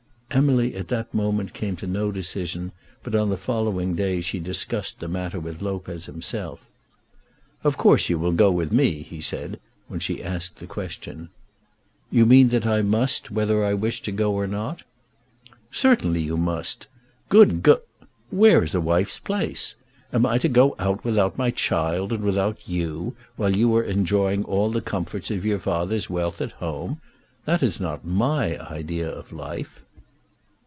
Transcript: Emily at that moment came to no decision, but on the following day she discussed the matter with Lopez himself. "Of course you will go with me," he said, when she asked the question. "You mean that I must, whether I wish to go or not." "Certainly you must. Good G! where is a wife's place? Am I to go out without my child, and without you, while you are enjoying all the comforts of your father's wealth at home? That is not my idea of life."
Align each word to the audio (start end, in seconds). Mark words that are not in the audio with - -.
Emily 0.33 0.75
at 0.75 0.87
that 0.87 1.13
moment 1.13 1.53
came 1.53 1.75
to 1.75 1.85
no 1.85 2.09
decision, 2.09 2.71
but 3.03 3.13
on 3.13 3.29
the 3.29 3.35
following 3.35 3.95
day 3.95 4.21
she 4.21 4.39
discussed 4.39 5.01
the 5.01 5.09
matter 5.09 5.41
with 5.41 5.61
Lopez 5.61 6.05
himself. 6.05 6.61
"Of 7.65 7.75
course 7.75 8.07
you 8.07 8.17
will 8.17 8.31
go 8.31 8.49
with 8.49 8.71
me," 8.71 9.01
he 9.01 9.19
said, 9.19 9.59
when 9.89 9.99
she 9.99 10.23
asked 10.23 10.59
the 10.59 10.67
question. 10.67 11.31
"You 12.09 12.25
mean 12.25 12.47
that 12.47 12.65
I 12.65 12.81
must, 12.81 13.29
whether 13.29 13.61
I 13.65 13.73
wish 13.73 14.01
to 14.03 14.11
go 14.13 14.31
or 14.33 14.47
not." 14.47 14.83
"Certainly 15.69 16.21
you 16.21 16.37
must. 16.37 16.87
Good 17.27 17.61
G! 17.61 17.73
where 18.29 18.63
is 18.63 18.73
a 18.73 18.79
wife's 18.79 19.19
place? 19.19 19.75
Am 20.13 20.25
I 20.25 20.37
to 20.37 20.47
go 20.47 20.77
out 20.79 21.03
without 21.03 21.37
my 21.37 21.51
child, 21.51 22.13
and 22.13 22.23
without 22.23 22.69
you, 22.69 23.17
while 23.35 23.53
you 23.53 23.75
are 23.75 23.83
enjoying 23.83 24.45
all 24.45 24.71
the 24.71 24.79
comforts 24.81 25.29
of 25.29 25.43
your 25.43 25.59
father's 25.59 26.09
wealth 26.09 26.39
at 26.39 26.53
home? 26.53 27.01
That 27.43 27.61
is 27.61 27.81
not 27.81 28.05
my 28.05 28.57
idea 28.65 29.09
of 29.11 29.33
life." 29.33 29.83